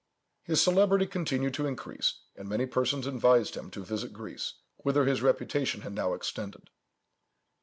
His 0.41 0.59
celebrity 0.59 1.05
continued 1.05 1.53
to 1.53 1.67
increase, 1.67 2.21
and 2.35 2.49
many 2.49 2.65
persons 2.65 3.05
advised 3.05 3.53
him 3.53 3.69
to 3.69 3.83
visit 3.85 4.11
Greece, 4.13 4.55
whither 4.77 5.05
his 5.05 5.21
reputation 5.21 5.81
had 5.81 5.93
now 5.93 6.15
extended. 6.15 6.71